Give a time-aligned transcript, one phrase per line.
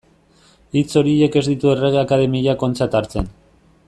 [0.79, 3.31] Hitz horiek ez ditu Errege Akademiak ontzat hartzen.